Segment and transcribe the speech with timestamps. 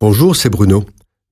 [0.00, 0.84] Bonjour, c'est Bruno.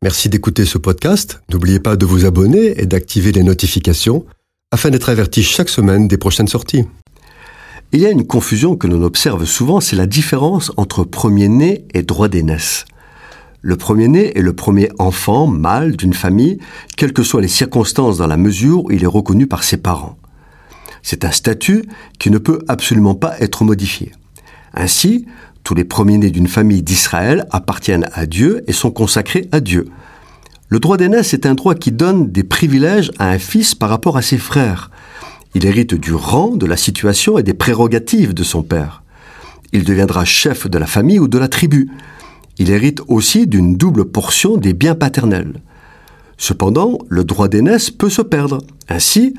[0.03, 1.41] Merci d'écouter ce podcast.
[1.53, 4.27] N'oubliez pas de vous abonner et d'activer les notifications
[4.73, 6.82] afin d'être averti chaque semaine des prochaines sorties.
[7.92, 12.02] Il y a une confusion que l'on observe souvent, c'est la différence entre premier-né et
[12.02, 12.87] droit d'aînesse.
[13.62, 16.59] Le premier-né est le premier enfant mâle d'une famille,
[16.96, 20.19] quelles que soient les circonstances dans la mesure où il est reconnu par ses parents.
[21.05, 21.84] C'est un statut
[22.19, 24.10] qui ne peut absolument pas être modifié.
[24.74, 25.24] Ainsi,
[25.66, 29.88] tous les premiers-nés d'une famille d'Israël appartiennent à Dieu et sont consacrés à Dieu.
[30.68, 34.16] Le droit d'aînesse est un droit qui donne des privilèges à un fils par rapport
[34.16, 34.92] à ses frères.
[35.56, 39.02] Il hérite du rang, de la situation et des prérogatives de son père.
[39.72, 41.91] Il deviendra chef de la famille ou de la tribu.
[42.58, 45.60] Il hérite aussi d'une double portion des biens paternels.
[46.38, 48.62] Cependant, le droit d'aînesse peut se perdre.
[48.88, 49.34] Ainsi,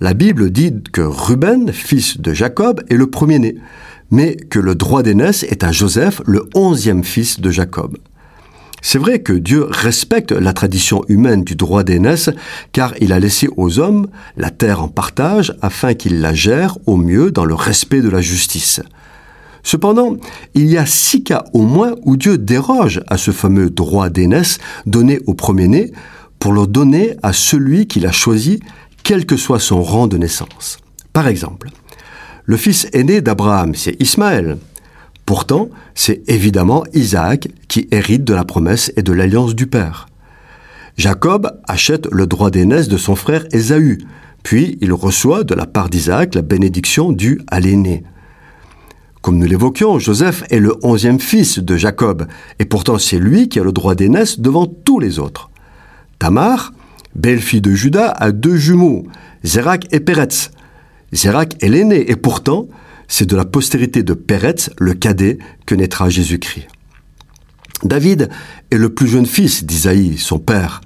[0.00, 3.56] la Bible dit que Ruben, fils de Jacob, est le premier-né
[4.10, 7.96] mais que le droit d'aînesse est à Joseph, le onzième fils de Jacob.
[8.82, 12.30] C'est vrai que Dieu respecte la tradition humaine du droit d'aînesse,
[12.72, 14.06] car il a laissé aux hommes
[14.36, 18.20] la terre en partage afin qu'ils la gèrent au mieux dans le respect de la
[18.20, 18.80] justice.
[19.64, 20.16] Cependant,
[20.54, 24.58] il y a six cas au moins où Dieu déroge à ce fameux droit d'aînesse
[24.84, 25.90] donné au premier-né
[26.38, 28.60] pour le donner à celui qu'il a choisi,
[29.06, 30.78] quel que soit son rang de naissance.
[31.12, 31.70] Par exemple,
[32.44, 34.58] le fils aîné d'Abraham, c'est Ismaël.
[35.24, 40.08] Pourtant, c'est évidemment Isaac qui hérite de la promesse et de l'alliance du Père.
[40.96, 43.98] Jacob achète le droit d'aînesse de son frère Ésaü,
[44.42, 48.02] puis il reçoit de la part d'Isaac la bénédiction due à l'aîné.
[49.22, 52.26] Comme nous l'évoquions, Joseph est le onzième fils de Jacob,
[52.58, 55.48] et pourtant c'est lui qui a le droit d'aînesse devant tous les autres.
[56.18, 56.72] Tamar,
[57.16, 59.06] belle-fille de Judas, a deux jumeaux,
[59.42, 60.50] Zérak et Péretz.
[61.12, 62.68] Zérak est l'aîné, et pourtant,
[63.08, 66.68] c'est de la postérité de Péretz, le cadet, que naîtra Jésus-Christ.
[67.84, 68.30] David
[68.70, 70.80] est le plus jeune fils d'Isaïe, son père,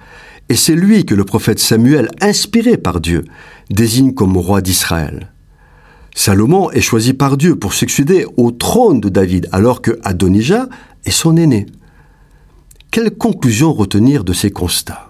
[0.49, 3.25] et c'est lui que le prophète Samuel, inspiré par Dieu,
[3.71, 5.33] désigne comme roi d'Israël.
[6.15, 10.69] Salomon est choisi par Dieu pour succéder au trône de David, alors que Adonijah
[11.05, 11.67] est son aîné.
[12.91, 15.10] Quelle conclusion retenir de ces constats?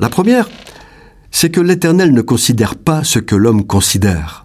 [0.00, 0.50] La première,
[1.30, 4.44] c'est que l'Éternel ne considère pas ce que l'homme considère.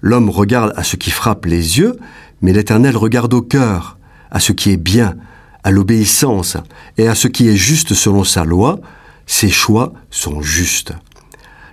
[0.00, 1.96] L'homme regarde à ce qui frappe les yeux,
[2.40, 3.98] mais l'Éternel regarde au cœur,
[4.32, 5.14] à ce qui est bien,
[5.62, 6.56] à l'obéissance
[6.98, 8.80] et à ce qui est juste selon sa loi.
[9.26, 10.92] Ses choix sont justes.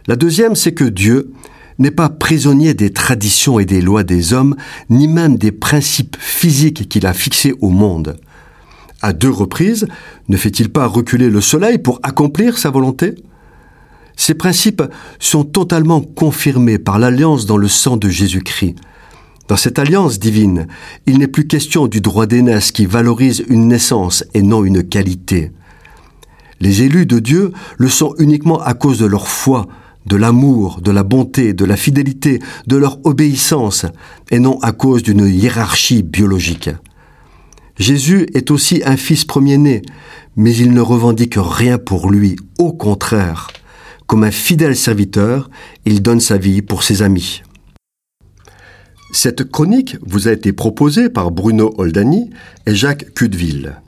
[0.06, 1.34] La deuxième, c'est que Dieu
[1.80, 4.56] n'est pas prisonnier des traditions et des lois des hommes,
[4.92, 8.20] ni même des principes physiques qu'il a fixés au monde.
[9.02, 9.88] À deux reprises,
[10.28, 13.16] ne fait-il pas reculer le soleil pour accomplir sa volonté?
[14.18, 14.84] Ces principes
[15.20, 18.76] sont totalement confirmés par l'alliance dans le sang de Jésus-Christ.
[19.48, 20.68] Dans cette alliance divine,
[21.08, 25.54] il n'est plus question du droit d'aînesse qui valorise une naissance et non une qualité.
[26.60, 29.68] Les élus de Dieu le sont uniquement à cause de leur foi,
[30.06, 33.86] de l'amour, de la bonté, de la fidélité, de leur obéissance,
[34.30, 36.70] et non à cause d'une hiérarchie biologique.
[37.80, 39.82] Jésus est aussi un fils premier-né,
[40.36, 43.48] mais il ne revendique rien pour lui, au contraire.
[44.06, 45.50] Comme un fidèle serviteur,
[45.86, 47.42] il donne sa vie pour ses amis.
[49.12, 52.30] Cette chronique vous a été proposée par Bruno Oldani
[52.66, 53.82] et Jacques Cudeville.